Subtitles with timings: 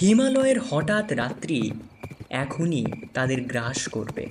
[0.00, 1.70] হিমালয়ের হঠাৎ রাত্রি
[2.30, 4.26] এখনই তাদের গ্রাস করবে।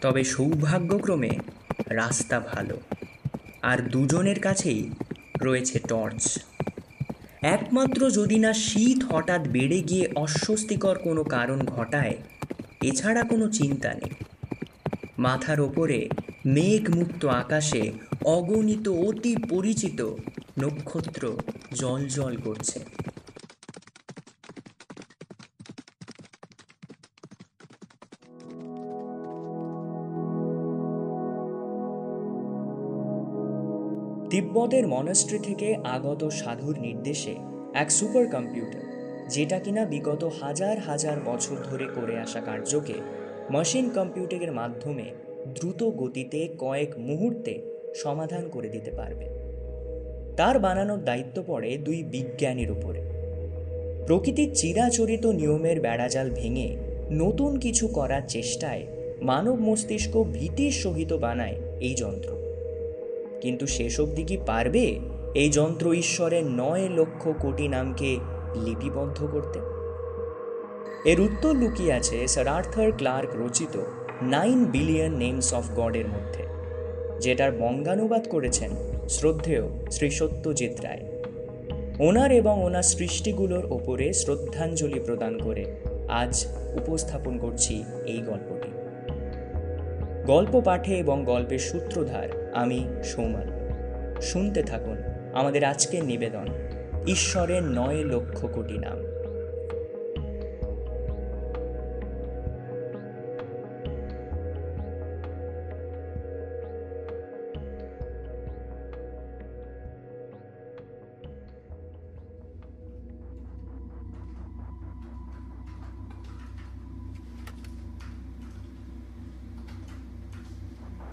[0.00, 1.30] তবে সৌভাগ্যক্রমে
[1.86, 2.80] রাস্তা ভালো।
[3.62, 4.90] আর দুজনের কাছেই
[5.42, 6.38] রয়েছে টর্চ।
[7.42, 12.16] একমাত্র যদি না শীত হঠাৎ বেড়ে গিয়ে অস্বস্তিকর কোনো কারণ ঘটায়,
[12.82, 14.10] এছাড়া কোনো চিন্তা নেই।
[15.18, 16.08] মাথার ওপরে
[16.46, 17.92] মেঘমুক্ত আকাশে
[18.24, 20.14] অগণিত অতি পরিচিত
[20.58, 21.36] নক্ষত্র
[21.74, 22.97] জল জল করছে।
[34.38, 37.34] তিব্বতের মনস্ট্রি থেকে আগত সাধুর নির্দেশে
[37.74, 38.80] এক সুপার কম্পিউটার
[39.28, 42.94] যেটা কিনা বিগত হাজার হাজার বছর ধরে করে আসা কার্যকে
[43.50, 45.04] মেশিন কম্পিউটিংয়ের মাধ্যমে
[45.54, 47.62] দ্রুত গতিতে কয়েক মুহূর্তে
[47.94, 49.24] সমাধান করে দিতে পারবে।
[50.36, 53.00] তার বানানোর দায়িত্ব পড়ে দুই বিজ্ঞানীর উপরে।
[54.06, 56.76] প্রকৃতির চিরাচরিত নিয়মের বেড়াজাল ভেঙে
[57.10, 58.86] নতুন কিছু করার চেষ্টায়
[59.22, 62.47] মানব মস্তিষ্ক ভীতির সহিত বানায় এই যন্ত্র।
[63.40, 65.00] কিন্তু শেষ অবধি কি পারবে?
[65.34, 68.18] এই যন্ত্র ঈশ্বরের নয় লক্ষ কোটি নামকে
[68.54, 69.58] লিপিবদ্ধ করতে।
[71.10, 73.82] এর উত্তর লুকিয়ে আছে স্যার আর্থার ক্লার্ক রচিত
[74.22, 76.42] নাইন বিলিয়ন নেমস অফ গডের মধ্যে,
[77.20, 78.70] যেটার বঙ্গানুবাদ করেছেন
[79.08, 81.00] শ্রদ্ধেয় শ্রী সত্যজিৎ রায়।
[81.98, 85.64] ওনার এবং ওনার সৃষ্টিগুলোর ওপরে শ্রদ্ধাঞ্জলি প্রদান করে
[86.08, 88.57] আজ উপস্থাপন করছি এই গল্পটি।
[90.28, 93.48] গল্প পাঠে এবং গল্পের সূত্রধার আমি সৌমাল
[94.22, 94.96] শুনতে থাকুন
[95.34, 96.46] আমাদের আজকের নিবেদন,
[97.06, 99.17] ঈশ্বরের নয় লক্ষ কোটি নাম।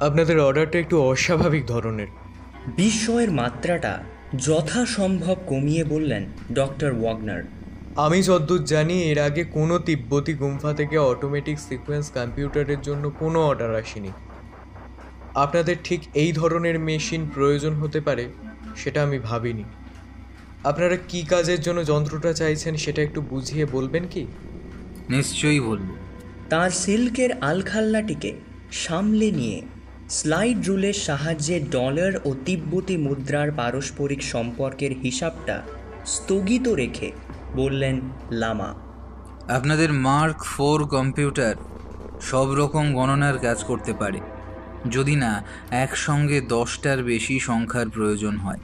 [0.05, 2.07] আপনাদের অর্ডারটা একটু অস্বাভাবিক ধরনের।
[2.77, 3.93] বিস্ময়ের মাত্রাটা
[4.38, 6.23] যথাসম্ভব কমিয়ে বললেন
[6.53, 7.43] ডক্টর ওয়াগনার।
[7.95, 13.75] আমি যদ্দূর জানি এর আগে কোনো তিব্বতী গুম্ফা থেকে অটোমেটিক সিকোয়েন্স কম্পিউটারের জন্য কোনো অর্ডার
[13.75, 14.11] আসেনি।
[15.35, 18.25] আপনাদের ঠিক এই ধরনের মেশিন প্রয়োজন হতে পারে
[18.75, 19.63] সেটা আমি ভাবিনি।
[20.63, 24.23] আপনারা কি কাজের জন্য যন্ত্রটা চাইছেন সেটা একটু বুঝিয়ে বলবেন কি?
[25.09, 25.87] নিশ্চয়ই বলব।
[26.49, 28.31] তার সিল্কের আলখাল্লাটিকে
[28.72, 29.61] সামলে নিয়ে
[30.09, 35.61] স্লাইড রুলের সাহায্যে ডলার ও তিব্বতী মুদ্রার পারস্পরিক সম্পর্কের হিসাবটা
[36.05, 37.11] স্থগিত রেখে
[37.55, 38.01] বললেন
[38.31, 38.73] লামা।
[39.47, 41.55] আপনাদের মার্ক ফোর কম্পিউটার
[42.21, 44.19] সব রকম গণনার কাজ করতে পারে,
[44.89, 48.59] যদি না একসঙ্গে দশটার বেশি সংখ্যার প্রয়োজন হয়।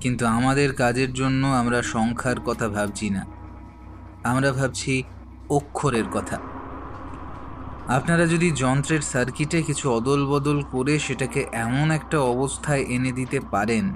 [0.00, 3.26] কিন্তু আমাদের কাজের জন্য আমরা সংখ্যার কথা ভাবছি না।
[4.24, 5.02] আমরা ভাবছি
[5.50, 6.55] অক্ষরের কথা।
[7.88, 13.94] আপনারা যদি যন্ত্রের সার্কিটে কিছু অদল বদল করে সেটাকে এমন একটা অবস্থায় এনে দিতে পারেন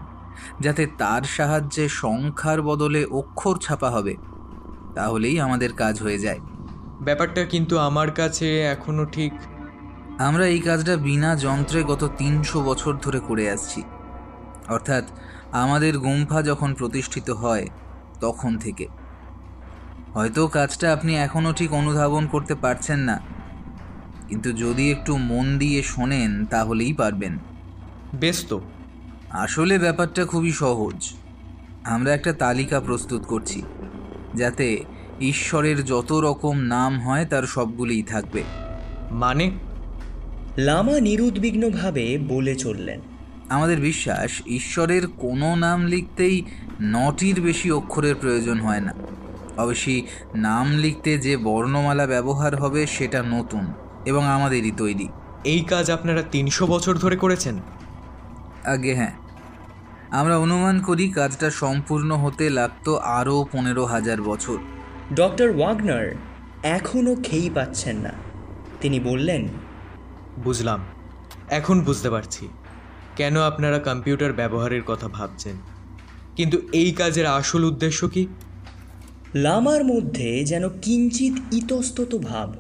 [0.60, 4.14] যাতে তার সাহায্যে সংখ্যার বদলে অক্ষর ছাপা হবে
[4.94, 6.38] তাহলেই আমাদের কাজ হয়ে যায়।
[7.02, 9.32] ব্যাপারটা কিন্তু আমার কাছে এখনও ঠিক।
[10.18, 13.82] আমরা এই কাজটা বিনা যন্ত্রে গত তিনশো বছর ধরে করে আসছি।
[14.68, 15.04] অর্থাৎ
[15.52, 17.66] আমাদের গুম্ফা যখন প্রতিষ্ঠিত হয়
[18.20, 18.86] তখন থেকে।
[20.14, 23.39] হয়তো কাজটা আপনি এখনও ঠিক অনুধাবন করতে পারছেন না।
[24.30, 27.38] কিন্তু যদি একটু মন দিয়ে শোনেন তাহলেই পারবেন।
[28.14, 28.60] বেশ তো
[29.30, 31.10] আসলে ব্যাপারটা খুবই সহজ।
[31.84, 33.62] আমরা একটা তালিকা প্রস্তুত করছি
[34.34, 34.84] যাতে
[35.20, 38.42] ঈশ্বরের যত রকম নাম হয় তার সবগুলিই থাকবে।
[39.10, 39.50] মানে?
[40.58, 43.00] লামা নিরুদ্বিগ্নভাবে বলে চললেন।
[43.48, 46.44] আমাদের বিশ্বাস ঈশ্বরের কোনো নাম লিখতেই
[46.82, 48.92] নটির বেশি অক্ষরের প্রয়োজন হয় না।
[49.56, 50.02] অবশ্যই
[50.34, 53.72] নাম লিখতে যে বর্ণমালা ব্যবহার হবে সেটা নতুন।
[54.05, 55.09] এবং আমাদেরই তৈরি।
[55.44, 57.61] এই কাজ আপনারা তিনশো বছর ধরে করেছেন?
[58.65, 59.12] আগে হ্যাঁ।
[60.11, 64.58] আমরা অনুমান করি কাজটা সম্পূর্ণ হতে লাগতো আরও পনেরো হাজার বছর।
[65.14, 66.14] ডক্টর ওয়াগনার
[66.62, 68.11] এখনও খেই পাচ্ছেন না।
[68.81, 69.49] তিনি বললেন
[70.38, 70.81] বুঝলাম।
[71.50, 72.49] এখন বুঝতে পারছি।
[73.17, 75.56] কেন আপনারা কম্পিউটার ব্যবহারের কথা ভাবছেন?
[76.37, 78.26] কিন্তু এই কাজের আসল উদ্দেশ্য কি?
[79.35, 82.55] লামার মধ্যে যেন কিঞ্চিত ইতস্তত ভাব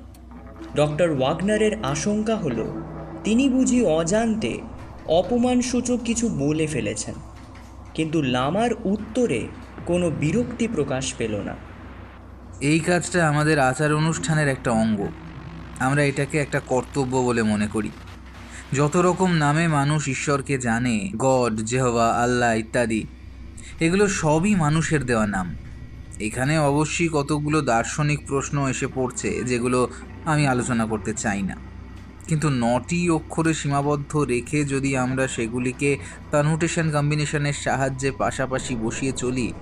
[0.76, 2.82] ডক্টর ওয়াগনারের আশঙ্কা হলো,
[3.24, 4.58] তিনি বুঝি অজান্তে
[5.06, 7.14] অপমানসূচক কিছু বলে ফেলেছেন।
[7.94, 9.48] কিন্তু লামার উত্তরে
[9.86, 11.56] কোনো বিরক্তি প্রকাশ পেল না।
[12.60, 15.08] এই কাজটা আমাদের আচার অনুষ্ঠানের একটা অঙ্গ।
[15.78, 17.90] আমরা এটাকে একটা কর্তব্য বলে মনে করি।
[18.72, 23.06] যত রকম নামে মানুষ ঈশ্বরকে জানে, গড জেহবা আল্লাহ ইত্যাদি,
[23.80, 25.56] এগুলো সবই মানুষের দেওয়া নাম।
[26.20, 29.88] এখানে অবশ্যই কতগুলো দার্শনিক প্রশ্ন এসে পড়ছে, যেগুলো
[30.24, 31.56] আমি আলোচনা করতে চাই না।
[32.28, 35.98] কিন্তু নটি অক্ষরে সীমাবদ্ধ রেখে যদি আমরা সেগুলিকে
[36.30, 39.52] কনভোটেশন কম্বিনেশনের সাহায্যে পাশাপাশি বসিয়ে চলি,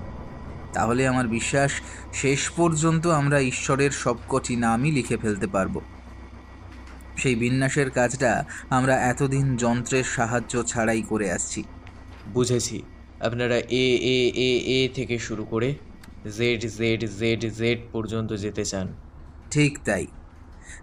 [0.73, 1.71] তাহলে আমার বিশ্বাস
[2.13, 5.81] শেষ পর্যন্ত আমরা ঈশ্বরের সবকটি নামই লিখে ফেলতে পারব।
[7.17, 11.63] সেই বিন্যাসের কাজটা আমরা এতদিন যন্ত্রের সাহায্য ছাড়াই করে আসছি।
[12.27, 12.83] বুঝেছি।
[13.21, 14.19] আপনারা এ এ
[14.49, 15.69] এ এ থেকে শুরু করে
[16.25, 18.94] জেড জেড জেড জেড পর্যন্ত যেতে চান।
[19.50, 20.06] ঠিক তাই।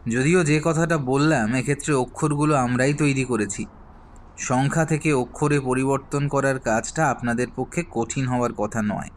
[0.07, 3.65] যদিও যে কথাটা বললাম এক্ষেত্রে অক্ষরগুলো আমরাই তৈরি করেছি।
[4.37, 9.09] সংখ্যা থেকে অক্ষরে পরিবর্তন করার কাজটা আপনাদের পক্ষে কঠিন হওয়ার কথা নয়।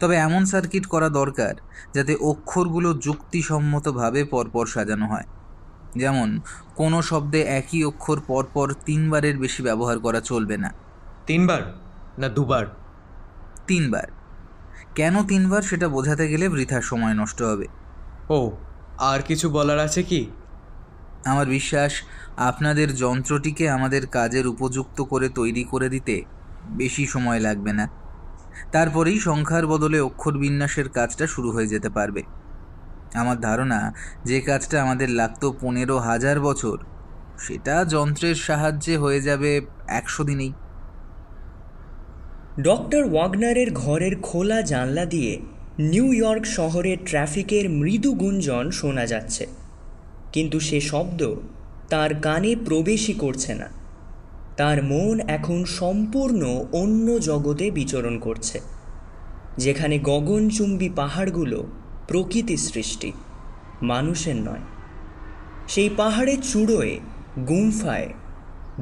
[0.00, 1.54] তবে এমন সার্কিট করা দরকার
[1.94, 5.24] যাতে অক্ষরগুলো যুক্তিসম্মতভাবে পরপর সাজানো হয়।
[5.96, 6.40] যেমন
[6.74, 10.72] কোনো শব্দে একই অক্ষর পরপর তিনবারের বেশি ব্যবহার করা চলবে না।
[11.26, 11.78] তিনবার
[12.18, 12.66] না দুবার?
[13.66, 14.19] তিনবার।
[15.00, 17.66] কেন তিনবার সেটা বোঝাতে গেলে বৃথা সময় নষ্ট হবে?
[18.30, 18.40] ও
[18.98, 20.20] আর কিছু বলার আছে কি?
[21.24, 21.92] আমার বিশ্বাস
[22.36, 26.24] আপনাদের যন্ত্রটিকে আমাদের কাজের উপযুক্ত করে তৈরি করে দিতে
[26.70, 27.86] বেশি সময় লাগবে না।
[28.72, 32.22] তারপরেই সংখ্যার বদলে অক্ষর বিন্যাসের কাজটা শুরু হয়ে যেতে পারবে।
[33.14, 33.92] আমার ধারণা
[34.24, 36.76] যে কাজটা আমাদের লাগতো পনেরো হাজার বছর
[37.38, 40.52] সেটা যন্ত্রের সাহায্যে হয়ে যাবে একশো দিনেই।
[42.58, 45.38] ডক্টর ওয়াগনারের ঘরের খোলা জানলা দিয়ে
[45.78, 49.46] নিউ ইয়র্ক শহরের ট্রাফিকের মৃদু গুঞ্জন শোনা যাচ্ছে।
[50.32, 51.34] কিন্তু সে শব্দ
[51.90, 53.68] তার কানে প্রবেশই করছে না।
[54.56, 58.60] তার মন এখন সম্পূর্ণ অন্য জগতে বিচরণ করছে,
[59.56, 61.66] যেখানে গগনচুম্বী পাহাড়গুলো
[62.08, 63.12] প্রকৃতি সৃষ্টি,
[63.82, 64.64] মানুষের নয়।
[65.68, 66.98] সেই পাহাড়ের চূড়োয়
[67.48, 68.08] গুম্ফায়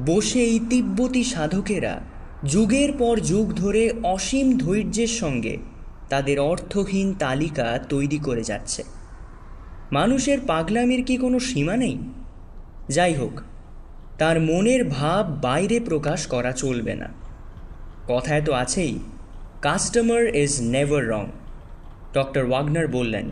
[0.05, 2.01] বসে এই তিব্বতী সাধকেরা
[2.43, 5.57] যুগের পর যুগ ধরে অসীম ধৈর্যের সঙ্গে
[6.09, 8.83] তাদের অর্থহীন তালিকা তৈরি করে যাচ্ছে।
[9.91, 11.97] মানুষের পাগলামির কি কোনো সীমা নেই?
[12.89, 13.41] যাই হোক,
[14.17, 17.09] তার মনের ভাব বাইরে প্রকাশ করা চলবে না।
[18.07, 18.99] কথায় তো আছেই
[19.61, 21.25] customer is never wrong
[22.13, 23.29] doctor Wagner বললেন।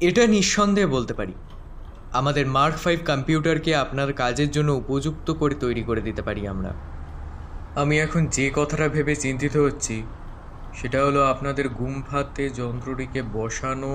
[0.00, 1.32] এটা নিঃসন্দেহে বলতে পারি।
[2.18, 6.72] আমাদের মার্ক ফাইভ কম্পিউটারকে আপনার কাজের জন্য উপযুক্ত করে তৈরি করে দিতে পারি আমরা।
[7.74, 9.96] আমি এখন যে কথাটা ভেবে চিন্তিত হচ্ছি,
[10.72, 13.94] সেটা হলো আপনাদের গুম্ফাতে যন্ত্রটিকে বসানো,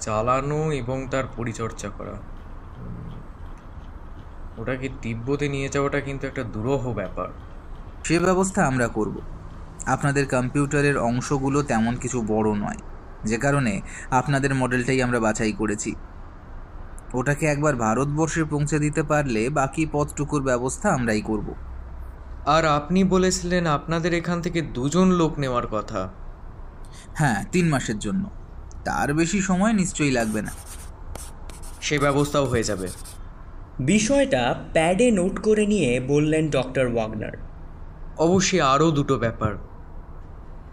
[0.00, 2.14] চালানো এবং তার পরিচর্যা করা।
[4.56, 7.28] ওটাকে তিব্বতে নিয়ে যাওয়াটা কিন্তু একটা দুরূহ ব্যাপার।
[8.04, 9.16] সে ব্যবস্থা আমরা করব।
[9.86, 12.80] আপনাদের কম্পিউটারের অংশগুলো তেমন কিছু বড় নয়,
[13.24, 13.72] যে কারণে
[14.10, 15.90] আপনাদের মডেলটাই আমরা বাছাই করেছি।
[17.14, 21.54] ওটাকে একবার ভারতবর্ষে পৌঁছে দিতে পারলে বাকি পথটুকুর ব্যবস্থা আমরাই করব।
[22.46, 26.08] আর আপনি বলেছিলেন আপনাদের এখান থেকে দুজন লোক নেওয়ার কথা।
[27.14, 28.30] হ্যাঁ তিন মাসের জন্য।
[28.84, 30.50] তার বেশি সময় নিশ্চয়ই লাগবে না।
[31.80, 32.88] সে ব্যবস্থাও হয়ে যাবে।
[33.80, 37.32] বিষয়টা প্যাডে নোট করে নিয়ে বললেন ডক্টর ওয়াগনার।
[38.18, 39.54] অবশ্যই আরও দুটো ব্যাপার।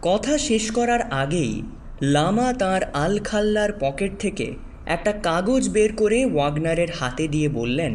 [0.01, 1.63] কথা শেষ করার আগেই
[2.01, 7.93] লামা তার আলখাল্লার পকেট থেকে একটা কাগজ বের করে ওয়াগনারের হাতে দিয়ে বললেন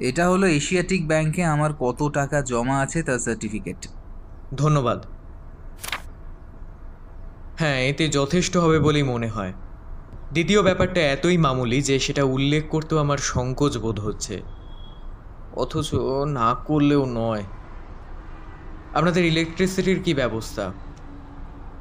[0.00, 3.88] এটা হলো এশিয়াটিক ব্যাংকে আমার কত টাকা জমা আছে তার সার্টিফিকেট।
[4.54, 5.06] ধন্যবাদ।
[7.58, 9.52] হ্যাঁ এতে যথেষ্ট হবে বলেই মনে হয়।
[10.32, 14.42] দ্বিতীয় ব্যাপারটা এতই মামুলি যে সেটা উল্লেখ করতেও আমার সংকোচ বোধ হচ্ছে।
[15.56, 15.94] অথচ
[16.28, 17.44] না করলেও নয়।
[18.94, 20.72] আপনাদের ইলেকট্রিসিটির কি ব্যবস্থা?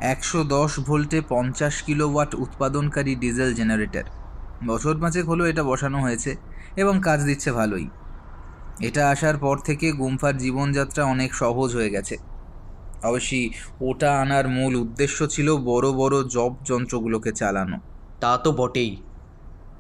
[0.04, 4.04] একশো দশ ভোল্টে পঞ্চাশ কিলোওয়াট উৎপাদনকারী ডিজেল জেনারেটর।
[4.68, 6.36] বছর পাঁচেক হলো এটা বসানো হয়েছে
[6.76, 7.90] এবং কাজ দিচ্ছে ভালোই।
[8.82, 12.18] এটা আসার পর থেকে গুম্ফার জীবনযাত্রা অনেক সহজ হয়ে গেছে।
[13.04, 13.50] অবশ্যই
[13.82, 17.78] ওটা আনার মূল উদ্দেশ্য ছিল বড় বড় জব যন্ত্রগুলোকে চালানো।
[18.20, 18.98] তা তো বটেই।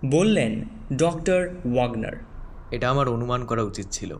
[0.06, 0.66] বললেন
[0.96, 2.16] ডক্টর ওয়াগনার।
[2.72, 4.18] এটা আমার অনুমান করা উচিত ছিল।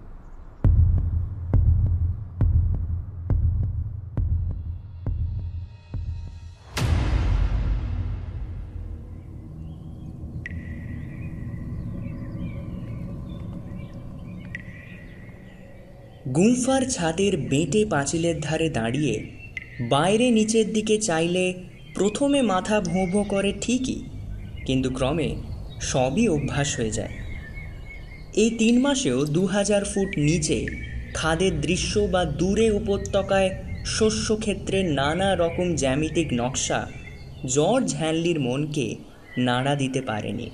[16.36, 19.16] গুম্ফার ছাদের বেঁটে পাঁচিলের ধারে দাঁড়িয়ে
[19.94, 21.46] বাইরে নিচের দিকে চাইলে
[21.96, 24.00] প্রথমে মাথা ভোঁ ভোঁ করে ঠিকই,
[24.68, 25.30] কিন্তু ক্রমে
[25.92, 27.14] সবই অভ্যাস হয়ে যায়।
[28.44, 30.60] এই তিন মাসেও দু হাজার ফুট নিচে
[31.14, 33.50] খাদের দৃশ্য বা দূরে উপত্যকায়
[33.96, 36.80] শস্যক্ষেত্রের নানা রকম জ্যামিতিক নকশা
[37.56, 38.88] জর্জ হ্যানলির মনকে
[39.48, 40.48] নাড়া দিতে পারেনি।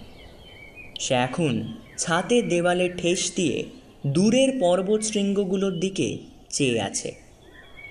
[1.00, 1.54] সে এখন
[1.98, 3.58] ছাতের দেওয়ালে ঠেস দিয়ে
[4.08, 6.18] দূরের পর্বত শৃঙ্গগুলোর দিকে
[6.50, 7.16] চেয়ে আছে।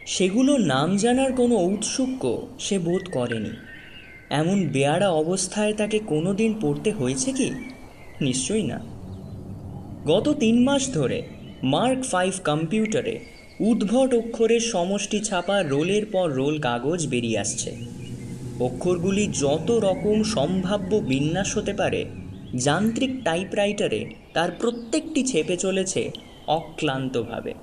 [0.06, 3.50] সেগুলো নাম জানার কোনো ঔৎসুক্য সে বোধ করেনি।
[4.30, 7.50] এমন বেয়ারা অবস্থায় তাকে কোনো দিন পড়তে হয়েছে কি?
[8.20, 8.80] নিশ্চয়ই না।
[10.06, 11.22] গত তিন মাস ধরে
[11.62, 13.20] মার্ক ফাইভ কম্পিউটারে
[13.60, 17.76] উদ্ভট অক্ষরের সমষ্টি ছাপা রোলের পর রোল কাগজ বেরিয়ে আসছে।
[18.60, 22.04] অক্ষরগুলি যত রকম সম্ভাব্য বিন্যাস হতে পারে
[22.54, 26.10] যান্ত্রিক টাইপরাইটারে তার প্রত্যেকটি ছেপে চলেছে
[26.46, 27.54] অক্লান্তভাবে।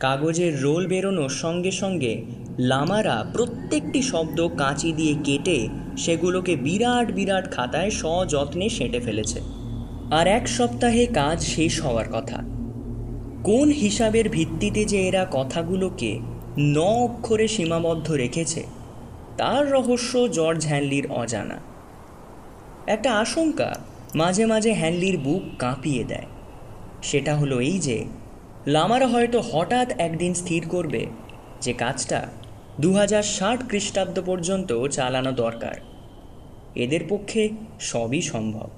[0.00, 2.24] কাগজের রোল বেরোনোর সঙ্গে সঙ্গে
[2.58, 9.40] লামারা প্রত্যেকটি শব্দ কাঁচি দিয়ে কেটে সেগুলোকে বিরাট বিরাট খাতায় সযত্নে সেঁটে ফেলেছে।
[10.10, 12.36] আর এক সপ্তাহে কাজ শেষ হওয়ার কথা।
[13.44, 16.18] কোন হিসাবের ভিত্তিতে যে এরা কথাগুলোকে
[16.58, 18.66] ন অক্ষরে সীমাবদ্ধ রেখেছে,
[19.36, 21.75] তার রহস্য জর্জ হ্যানলির অজানা।
[22.86, 23.74] একটা আশঙ্কা
[24.14, 26.26] মাঝে মাঝে হ্যানলির বুক কাঁপিয়ে দেয়।
[27.02, 28.04] সেটা হলো এই যে,
[28.66, 31.06] লামারা হয়তো হঠাৎ একদিন স্থির করবে
[31.60, 32.26] যে কাজটা
[32.80, 35.74] দু হাজার ষাট খ্রিস্টাব্দ পর্যন্ত চালানো দরকার।
[36.74, 37.48] এদের পক্ষে
[37.80, 38.70] সবই সম্ভব।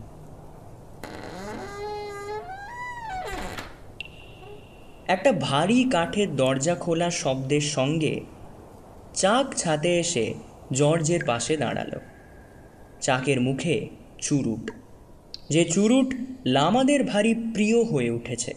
[5.07, 8.21] একটা ভারী কাঠের দরজা খোলা শব্দের সঙ্গে
[9.15, 10.35] চাক ছাতে এসে
[10.73, 12.18] জর্জের পাশে দাঁড়াল।
[13.01, 13.89] চাকের মুখে
[14.19, 14.71] চুরুট।
[15.51, 16.15] যে চুরুট
[16.47, 18.55] লামাদের ভারী প্রিয় হয়ে উঠেছে।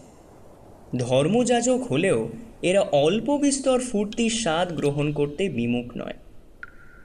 [0.98, 2.30] ধর্মযাজক হলেও
[2.62, 6.14] এরা অল্প বিস্তর ফুর্তির স্বাদ গ্রহণ করতে বিমুখ নয়।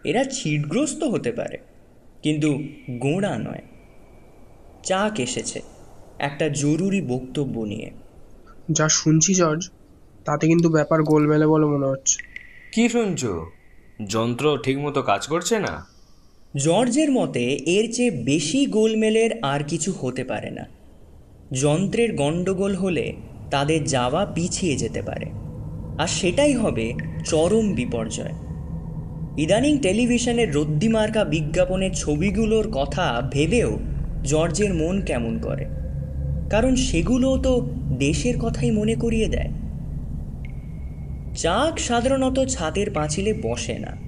[0.04, 1.58] এরা ছিটগ্রস্ত হতে পারে
[2.22, 2.58] কিন্তু
[2.90, 3.62] গোঁড়া নয়।
[4.82, 5.60] চাক এসেছে
[6.18, 7.90] একটা জরুরি বক্তব্য নিয়ে।
[8.70, 9.70] যা শুনছি জর্জ
[10.24, 12.16] তাতে কিন্তু ব্যাপার গোলমেলে বলে মনে হচ্ছে।
[12.72, 13.46] কি শুনছো?
[14.06, 15.95] যন্ত্র ঠিকমতো কাজ করছে না?
[16.56, 20.66] জর্জের মতে, এর চেয়ে বেশি গোলমেলের আর কিছু হতে পারে না।
[21.52, 23.12] যন্ত্রের গণ্ডগোল হলে
[23.50, 25.26] তাদের যাওয়া পিছিয়ে যেতে পারে।
[25.98, 26.92] আর সেটাই হবে
[27.24, 28.32] চরম বিপর্যয়।
[29.38, 33.78] ইদানিং টেলিভিশনের রদ্দিমার্কা বিজ্ঞাপনের ছবিগুলোর কথা ভেবেও
[34.24, 35.66] জর্জের মন কেমন করে।
[36.50, 39.50] কারণ সেগুলোও তো দেশের কথাই মনে করিয়ে দেয়।
[41.36, 44.05] চাক সাধারণত ছাদের পাঁচিলে বসে না।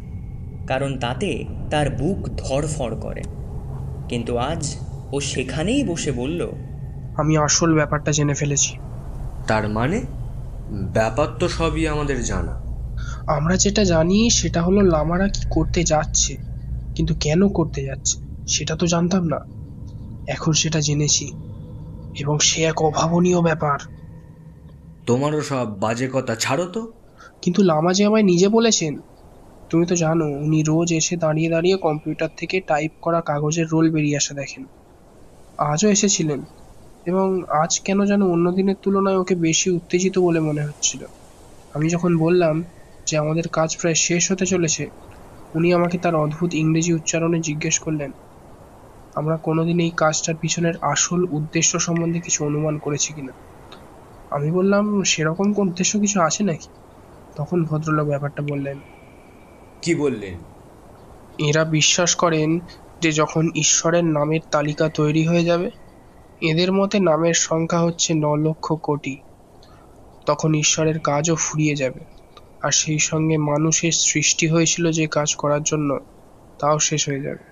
[0.68, 3.22] কারণ তাতে তার বুক ধড়ফড় করে।
[4.08, 4.76] কিন্তু আজ
[5.12, 6.48] ও সেখানেই বসে বলল
[7.16, 8.76] আমি আসল ব্যাপারটা জেনে ফেলেছি।
[9.46, 10.02] তার মানে?
[10.92, 12.52] ব্যাপার তো সবই আমাদের জানা।
[13.26, 16.36] আমরা যেটা জানি সেটা হলো লামারা কি করতে যাচ্ছে
[16.94, 19.38] কিন্তু কেন করতে যাচ্ছে সেটা তো জানতাম না।
[20.26, 21.32] এখন সেটা জেনেছি
[22.18, 23.78] এবং সে এক অভাবনীয় ব্যাপার।
[25.06, 26.92] তোমারও সব বাজে কথা ছাড়ো তো।
[27.42, 28.98] কিন্তু লামা যে আমায় নিজে বলেছেন
[29.70, 34.18] তুমি তো জানো, উনি রোজ এসে দাঁড়িয়ে দাঁড়িয়ে কম্পিউটার থেকে টাইপ করা কাগজের রোল বেরিয়ে
[34.18, 34.62] আসা দেখেন।
[35.58, 36.40] আজও এসেছিলেন।
[37.06, 37.26] এবং
[37.62, 41.02] আজ কেন যেন অন্য দিনের তুলনায় ওকে বেশি উত্তেজিত বলে মনে হচ্ছিল।
[41.74, 42.54] আমি যখন বললাম
[43.06, 44.84] যে আমাদের কাজ প্রায় শেষ হতে চলেছে,
[45.54, 48.10] উনি আমাকে তার অদ্ভুত ইংরেজি উচ্চারণে জিজ্ঞেস করলেন,
[49.16, 53.34] আমরা কোনোদিন এই কাজটার পিছনের আসল উদ্দেশ্য সম্বন্ধে কিছু অনুমান করেছি কিনা?
[54.32, 56.68] আমি বললাম, সেরকম কোন উদ্দেশ্য কিছু আছে নাকি?
[57.36, 58.78] তখন ভদ্রলোক ব্যাপারটা বললেন
[59.82, 60.38] কি বললেন?
[61.38, 62.60] এরা বিশ্বাস করেন
[63.00, 65.70] যে যখন ঈশ্বরের নামের তালিকা তৈরি হয়ে যাবে
[66.40, 69.16] এদের মতে নামের সংখ্যা হচ্ছে ন লক্ষ কোটি।
[70.26, 72.00] তখন ঈশ্বরের কাজও ফুরিয়ে যাবে।
[72.62, 75.98] আর সেই সঙ্গে মানুষের সৃষ্টি হয়েছিল যে কাজ করার জন্য
[76.58, 77.44] তাও শেষ হয়ে যাবে।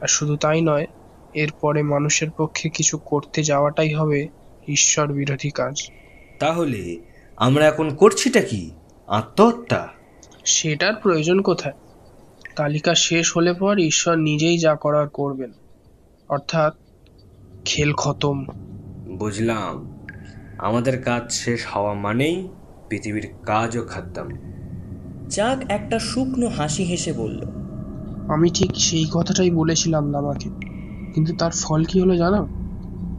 [0.00, 0.86] আর শুধু তাই নয়
[1.34, 4.28] এরপরে মানুষের পক্ষে কিছু করতে যাওয়াটাই হবে
[4.68, 5.90] ঈশ্বর বিরোধী কাজ।
[6.38, 7.00] তাহলে
[7.36, 8.70] আমরা এখন করছিটা কি?
[9.06, 9.88] আত্মহত্যা?
[10.44, 11.74] সেটার প্রয়োজন কোথায়?
[12.56, 15.52] তালিকা শেষ হলে পর ঈশ্বর নিজেই যা করার করবেন।
[16.28, 16.74] অর্থাৎ
[17.64, 18.44] খেল খতম।
[19.18, 20.00] বুঝলাম।
[20.58, 22.48] আমাদের কাজ শেষ হওয়া মানেই
[22.88, 24.28] পৃথিবীর কাজও খাদ্যাম
[25.30, 27.40] চাক একটা শুকনো হাসি হেসে বলল
[28.28, 30.50] আমি ঠিক সেই কথাটাই বলেছিলাম লামাকে।
[31.12, 32.42] কিন্তু তার ফল কি হলো জানো?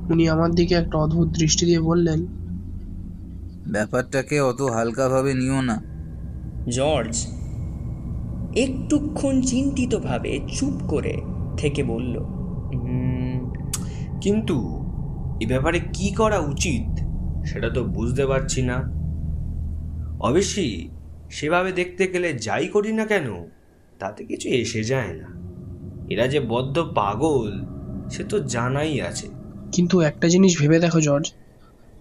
[0.10, 2.26] উনি আমার দিকে একটা অদ্ভুত দৃষ্টি দিয়ে বললেন
[3.72, 5.91] ব্যাপারটাকে অত হালকাভাবে নিও না।
[6.70, 7.28] জর্জ
[8.56, 11.22] একটুক্ষণ চিন্তিতভাবে চুপ করে
[11.58, 12.20] থেকে বলল
[14.22, 14.86] কিন্তু
[15.42, 17.04] এ ব্যাপারে কি করা উচিত
[17.46, 19.02] সেটা তো বুঝতে পারছি না।
[20.20, 20.90] অবশ্যই
[21.32, 23.48] সেভাবে দেখতে গেলে যাই করি না কেন
[24.00, 25.42] তাতে কিছু এসে যায় না।
[26.10, 27.66] এরা যে বদ্ধ পাগল
[28.10, 29.28] সে তো জানাই আছে।
[29.72, 31.34] কিন্তু একটা জিনিস ভেবে দেখো জর্জ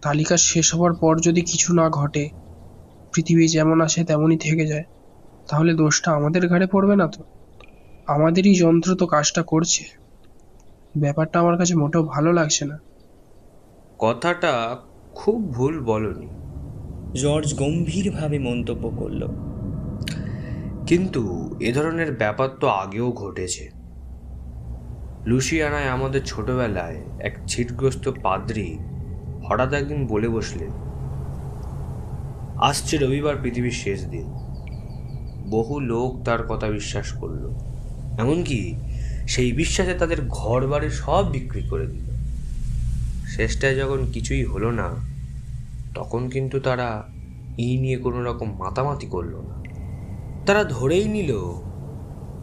[0.03, 2.31] তালিকা শেষ হওয়ার পর যদি কিছু না ঘটে
[3.15, 4.85] পৃথিবী যেমন আছে তেমনই থেকে যায়।
[5.49, 7.25] তাহলে দোষটা আমাদের ঘাড়ে পড়বে না তো?
[8.07, 9.85] আমাদেরই যন্ত্র তো কাজটা করছে।
[10.97, 12.79] ব্যাপারটা আমার কাছে মোটেও ভালো লাগছে না।
[13.99, 14.77] কথাটা
[15.15, 16.29] খুব ভুল বলনি।
[17.21, 19.27] জর্জ গম্ভীরভাবে মন্তব্য করল।
[20.87, 23.71] কিন্তু এ ধরনের ব্যাপার তো আগেও ঘটেছে।
[25.27, 28.79] লুসিয়ানায় আমাদের ছোটবেলায় এক ছিটগ্রস্ত পাদ্রি
[29.49, 30.90] হঠাৎ একদিন বলে বসলেন
[32.61, 34.27] আসছে রবিবার পৃথিবীর শেষ দিন।
[35.51, 37.51] বহু লোক তার কথা বিশ্বাস করল।
[38.19, 38.75] এমনকি
[39.29, 42.11] সেই বিশ্বাসে তাদের ঘর বাড়ি সব বিক্রি করে দিল।
[43.27, 44.89] শেষটায় যখন কিছুই হলো না,
[45.95, 47.03] তখন কিন্তু তারা
[47.59, 49.63] এই নিয়ে কোনো রকম মাতামাতি করল না।
[50.47, 51.37] তারা ধরেই নিল,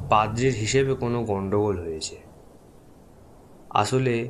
[0.10, 2.16] পাদ্রের হিসেবে কোনো গণ্ডগোল হয়েছে।
[3.70, 4.30] আসলে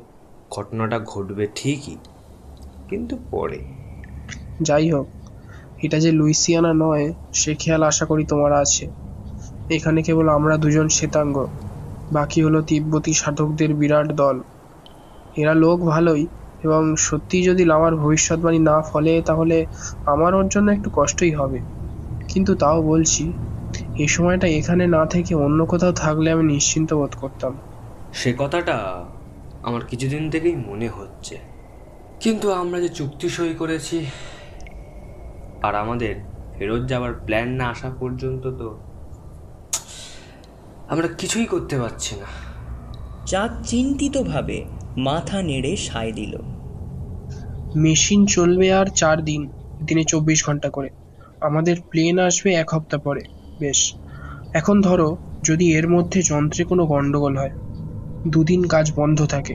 [0.50, 1.96] ঘটনাটা ঘটবে ঠিকই,
[2.88, 3.58] কিন্তু পরে।
[4.62, 5.06] যাই হোক
[5.82, 8.90] এটা যে লুইসিয়ানা নয়, সে খেয়াল আশা করি তোমার আছে।
[9.70, 11.46] এখানে কেবল আমরা দুজন শ্বেতাঙ্গ,
[12.12, 14.40] বাকি হলো তিব্বতী সাধকদের বিরাট দল।
[15.36, 16.26] এরা লোক ভালোই,
[16.62, 19.66] এবং সত্যি যদি লামার ভবিষ্যৎবাণী না ফলে, তাহলে
[20.06, 21.58] আমার ওর জন্য একটু কষ্টই হবে।
[22.28, 23.32] কিন্তু তাও বলছি,
[23.98, 27.52] এ সময়টা এখানে না থেকে অন্য কোথাও থাকলে আমি নিশ্চিন্ত বোধ করতাম।
[28.12, 28.76] সে কথাটা
[29.62, 31.38] আমার কিছুদিন থেকেই মনে হচ্ছে।
[32.20, 34.06] কিন্তু আমরা যে চুক্তি সই করেছি
[35.62, 36.14] আর আমাদের
[36.52, 38.68] ফেরত যাওয়ার প্ল্যান না আসা পর্যন্ত তো
[40.88, 42.26] আমরা কিছুই করতে পারছি না।
[43.26, 44.64] চাঁদ চিন্তিতভাবে
[44.96, 46.38] মাথা নেড়ে সায় দিল।
[47.74, 49.50] মেশিন চলবে আর চার দিন
[49.84, 50.90] দিনে চব্বিশ ঘণ্টা করে।
[51.40, 53.22] আমাদের প্লেন আসবে এক হপ্তাহ পরে
[53.60, 53.94] বেশ।
[54.54, 57.50] এখন ধরো যদি এর মধ্যে যন্ত্রে কোনো গন্ডগোল হয়
[58.28, 59.54] দুদিন কাজ বন্ধ থাকে।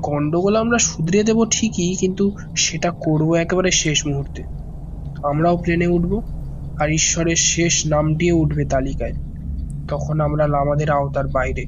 [0.00, 4.59] গন্ডগোল আমরা শুধরে দেব ঠিকই কিন্তু সেটা করব একেবারে শেষ মুহূর্তে।
[5.22, 6.22] আমরাও প্লেনে উঠবো,
[6.80, 9.12] আর ঈশ্বরের শেষ নামটিও উঠবে তালিকায়।
[9.88, 11.64] তখন আমরা আমাদের আওতার বাইরে।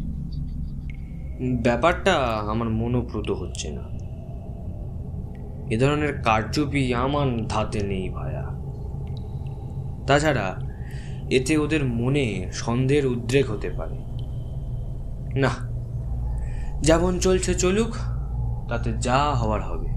[1.62, 2.14] ব্যাপারটা
[2.50, 3.82] আমার মনোপ্রত হচ্ছে না।
[5.70, 8.48] এ ধরনের কারচুপি আমার ধাতে নেই ভায়া।
[10.06, 10.56] তাছাড়া
[11.30, 13.94] এতে ওদের মনে সন্দেহের উদ্রেক হতে পারে।
[15.40, 15.48] না
[16.80, 17.88] যেমন চলছে চলুক,
[18.68, 19.91] তাতে যা হওয়ার হবে।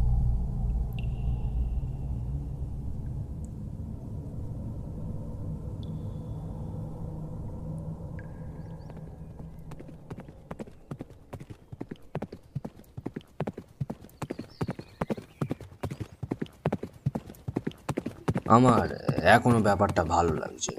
[18.55, 18.87] আমার
[19.23, 20.73] এখনও ব্যাপারটা ভালো লাগছে।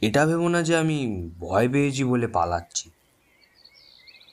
[0.00, 2.90] এটা ভেবো না যে আমি ভয় পেয়েছি বলে পালাচ্ছি।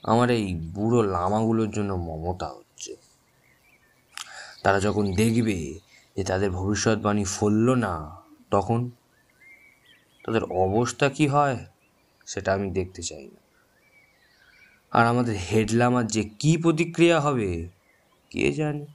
[0.02, 2.96] আমার এই বুড়ো লামাগুলোর জন্য মমতা হচ্ছে।
[4.62, 5.78] তারা যখন দেখবে
[6.16, 7.94] যে তাদের ভবিষ্যৎবাণী ফলল না,
[8.50, 8.90] তখন
[10.24, 11.56] তাদের অবস্থা কি হয়,
[12.26, 13.40] সেটা আমি দেখতে চাই না।
[14.90, 17.68] আর আমাদের হেডলামার যে কি প্রতিক্রিয়া হবে,
[18.30, 18.86] কে জানে?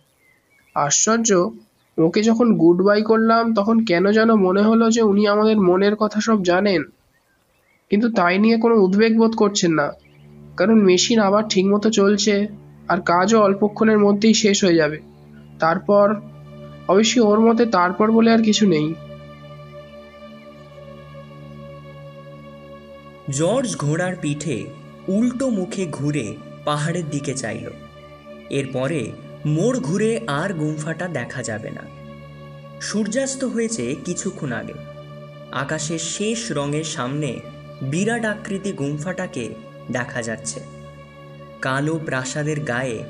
[0.76, 1.50] আশ্চর্য!
[1.98, 6.22] ওকে যখন গুড বাই করলাম, তখন কেন যেন মনে হলো যে উনি আমাদের মনের কথা
[6.22, 6.84] সব জানেন।
[7.90, 9.92] কিন্তু তাই নিয়ে কোনো উদ্বেগ বোধ করছেন না।
[10.58, 12.48] কারণ মেশিন আবার ঠিকমতো চলছে
[12.88, 15.00] আর কাজও অল্পক্ষণের মধ্যেই শেষ হয়ে যাবে।
[15.60, 16.16] তারপর,
[16.88, 18.94] অবশ্যই ওর মতে তারপর বলে আর কিছু নেই।
[23.30, 24.66] জর্জ ঘোড়ার পিঠে
[25.08, 27.70] উল্টো মুখে ঘুরে পাহাড়ের দিকে চাইল।
[28.50, 29.12] এরপরে
[29.46, 31.82] মোড় ঘুরে আর গুমফাটা দেখা যাবে না।
[32.82, 34.74] সূর্যাস্ত হয়েছে কিছুক্ষণ আগে।
[35.52, 37.40] আকাশের শেষ রঙের সামনে
[37.82, 39.56] বিরাট আকৃতি গুম্ফাটাকে
[39.92, 40.60] দেখা যাচ্ছে।
[41.62, 43.04] কালো প্রাসাদের গায়ে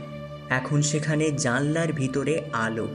[0.49, 2.87] এখন সেখানে জানলার ভিতরে আলো।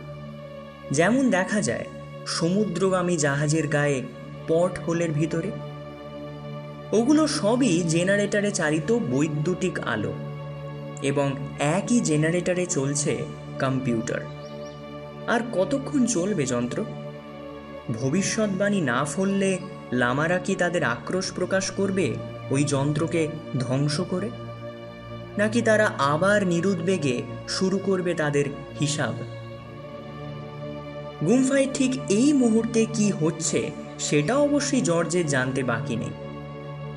[0.90, 1.87] যেমন দেখা যায়,
[2.27, 4.03] সমুদ্রগামী জাহাজের গায়ে
[4.48, 5.51] পট হোলের ভিতরে।
[6.92, 10.12] ওগুলো সবই জেনারেটরে চালিত বৈদ্যুতিক আলো।
[11.03, 13.25] এবং একই জেনারেটরে চলছে
[13.61, 14.21] কম্পিউটার।
[15.27, 16.85] আর কতক্ষণ চলবে যন্ত্র?
[17.93, 19.59] ভবিষ্যৎবাণী না ফললে
[19.93, 22.17] লামারা কি তাদের আক্রোশ প্রকাশ করবে
[22.51, 24.31] ওই যন্ত্রকে ধ্বংস করে?
[25.39, 28.45] নাকি তারা আবার নিরুদ্বেগে শুরু করবে তাদের
[28.81, 29.15] হিসাব?
[31.27, 36.11] গুম্ফায় ঠিক এই মুহূর্তে কি হচ্ছে সেটা অবশ্যই জর্জের জানতে বাকি নেই।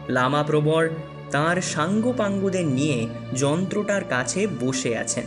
[0.10, 0.90] লামা প্রবর
[1.32, 3.00] তাঁর সাঙ্গপাঙ্গদের নিয়ে
[3.34, 5.26] যন্ত্রটার কাছে বসে আছেন।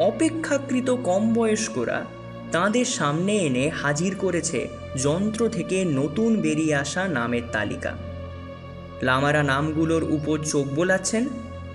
[0.00, 1.98] অপেক্ষাকৃত কম বয়স্করা
[2.52, 4.60] তাঁদের সামনে এনে হাজির করেছে
[4.96, 7.92] যন্ত্র থেকে নতুন বেরিয়ে আসা নামের তালিকা।
[9.02, 11.24] লামারা নামগুলোর উপর চোখ বোলাচ্ছেন,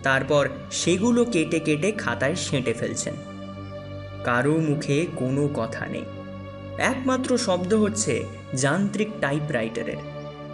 [0.03, 3.15] তারপর সেগুলো কেটে কেটে খাতায় সেঁটে ফেলছেন।
[4.23, 6.07] কারও মুখে কোনো কথা নেই।
[6.91, 8.13] একমাত্র শব্দ হচ্ছে
[8.53, 10.01] যান্ত্রিক টাইপরাইটারের,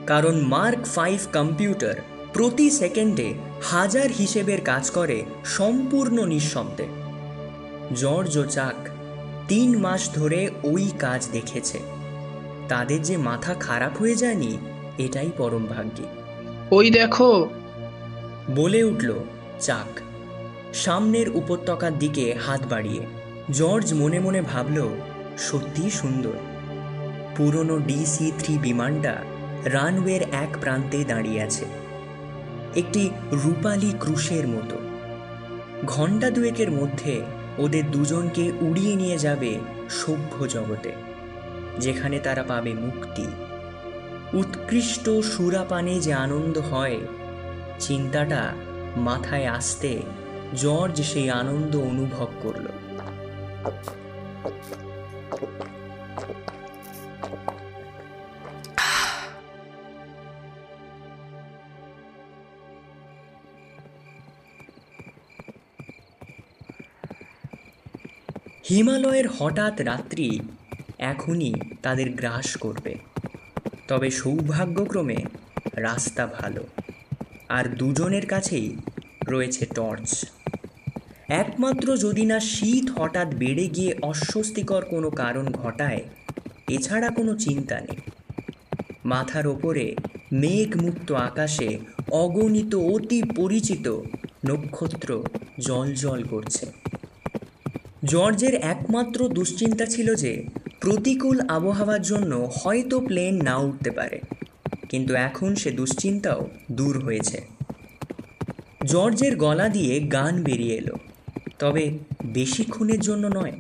[0.07, 1.97] কারণ মার্ক ফাইভ কম্পিউটার
[2.33, 6.85] প্রতি সেকেন্ডে হাজার হিসেবের কাজ করে সম্পূর্ণ নিঃশব্দে।
[7.95, 8.89] জর্জ ও চাক
[9.47, 11.79] তিন মাস ধরে ওই কাজ দেখেছে।
[12.69, 14.57] তাদের যে মাথা খারাপ হয়ে যায়নি
[14.97, 16.03] এটাই পরম ভাগ্যী।
[16.71, 17.49] ওই দেখো।
[18.55, 19.13] বলে উঠল
[19.59, 19.99] চাক।
[20.73, 23.01] সামনের উপত্যকার দিকে হাত বাড়িয়ে।
[23.51, 24.89] জর্জ মনে মনে ভাবল
[25.37, 26.37] সত্যি সুন্দর।
[27.37, 29.15] পুরনো ডিসি থ্রি বিমানটা
[29.65, 31.80] রানওয়ের এক প্রান্তে দাঁড়িয়ে আছে।
[32.75, 34.77] একটি রূপালী ক্রুশের মতো।
[35.86, 37.21] ঘণ্টা দুয়েকের মধ্যে
[37.57, 40.91] ওদের দুজনকে উড়িয়ে নিয়ে যাবে সভ্য জগতে,
[41.79, 43.27] যেখানে তারা পাবে মুক্তি।
[44.34, 46.97] উৎকৃষ্ট সুরাপানে যে আনন্দ হয়,
[47.79, 48.53] চিন্তাটা
[48.97, 50.01] মাথায় আসতে
[50.55, 52.65] জর্জ সেই আনন্দ অনুভব করল।
[68.71, 70.39] হিমালয়ের হঠাৎ রাত্রি
[70.99, 71.53] এখনই
[71.84, 72.95] তাদের গ্রাস করবে।
[73.88, 75.15] তবে সৌভাগ্যক্রমে
[75.73, 76.67] রাস্তা ভালো।
[77.49, 78.75] আর দুজনের কাছেই
[79.29, 80.25] রয়েছে টর্চ।
[81.29, 86.01] একমাত্র যদি না শীত হঠাৎ বেড়ে গিয়ে অস্বস্তিকর কোনো কারণ ঘটায়,
[86.69, 87.97] এছাড়া কোনো চিন্তা নেই।
[89.05, 89.95] মাথার ওপরে
[90.34, 91.79] মেঘমুক্ত আকাশে
[92.12, 94.01] অগণিত অতি পরিচিত
[94.45, 95.23] নক্ষত্র
[95.60, 96.80] জল জল করছে।
[98.03, 100.43] জর্জের একমাত্র দুশ্চিন্তা ছিল যে
[100.79, 104.21] প্রতিকূল আবহাওয়ার জন্য হয়তো প্লেন না উঠতে পারে।
[104.89, 107.41] কিন্তু এখন সে দুশ্চিন্তাও দূর হয়েছে।
[108.85, 110.95] জর্জের গলা দিয়ে গান বেরিয়ে এলো,
[111.59, 113.51] তবে বেশিক্ষণের জন্য নয়।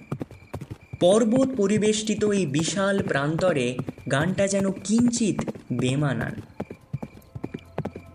[0.99, 3.77] পর্বত পরিবেষ্টিত এই বিশাল প্রান্তরে
[4.11, 5.37] গানটা যেন কিঞ্চিত
[5.73, 6.41] বেমানান।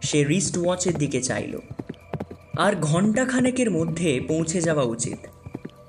[0.02, 1.58] সে রিস্ট ওয়াচের দিকে চাইল,
[2.56, 5.18] আর ঘণ্টাখানেকের মধ্যে পৌঁছে যাওয়া উচিত।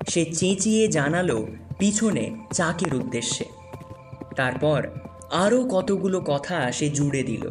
[0.08, 1.46] সে চেঁচিয়ে জানালো
[1.78, 3.44] পিছনে চাকের উদ্দেশ্যে।
[4.36, 4.88] তারপর
[5.32, 7.48] আরও কতগুলো কথা সে জুড়ে দিল।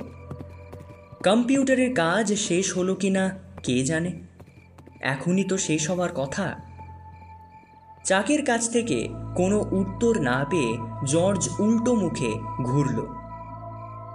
[1.23, 4.11] কম্পিউটারের কাজ শেষ হলো কি না কে জানে?
[5.01, 6.55] এখনই তো শেষ হওয়ার কথা।
[8.03, 13.05] চাকের কাছ থেকে কোনো উত্তর না পেয়ে জর্জ উল্টো মুখে ঘুরল।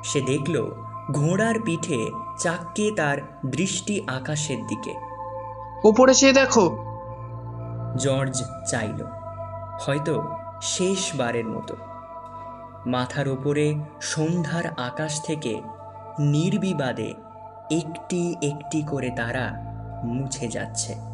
[0.05, 0.71] সে দেখল
[1.13, 4.95] ঘোড়ার পিঠে চাককে তার দৃষ্টি আকাশের দিকে।
[5.85, 6.92] ওপরে সে দেখো
[7.97, 9.05] জর্জ চাইল।
[9.81, 11.77] হয়তো শেষবারের মতো।
[12.87, 15.63] মাথার ওপরে সন্ধ্যার আকাশ থেকে
[16.19, 17.15] নির্বিবাদে
[17.71, 19.53] একটি একটি করে তারা
[20.05, 21.12] মুছে যাচ্ছে।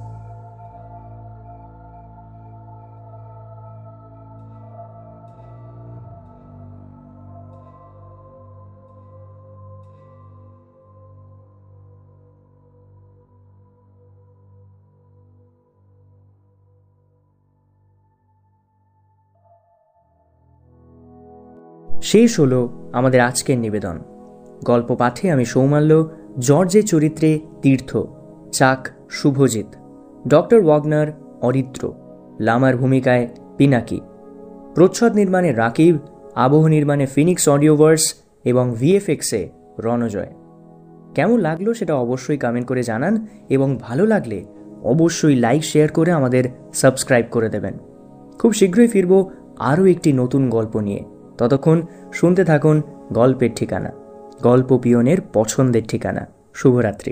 [22.03, 23.99] শেষ হলো আমাদের আজকের নিবেদন।
[24.65, 27.97] গল্প পাঠে আমি সৌমাল্য, জর্জের চরিত্রে তীর্থ,
[28.53, 29.67] চাক শুভজিৎ,
[30.29, 31.07] ডক্টর ওয়াগনার
[31.43, 31.93] অরিত্র,
[32.41, 34.01] লামার ভূমিকায় পিনাকি,
[34.75, 35.99] প্রচ্ছদ নির্মাণে রাকিব,
[36.35, 40.29] আবহ নির্মাণে ফিনিক্স অডিওভার্স এবং ভিএফএক্সে রণজয়।
[41.15, 44.45] কেমন লাগল সেটা অবশ্যই কমেন্ট করে জানান এবং ভালো লাগলে
[44.83, 47.79] অবশ্যই লাইক শেয়ার করে আমাদের সাবস্ক্রাইব করে দেবেন।
[48.39, 51.05] খুব শীঘ্রই ফিরব আরও একটি নতুন গল্প নিয়ে।
[51.39, 53.91] ততক্ষণ শুনতে থাকুন গল্পের ঠিকানা
[54.43, 57.11] গল্প পিয়নের পছন্দের ঠিকানা। শুভরাত্রি।